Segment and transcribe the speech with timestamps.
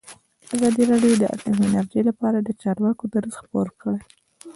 [0.53, 4.01] ازادي راډیو د اټومي انرژي لپاره د چارواکو دریځ خپور کړی.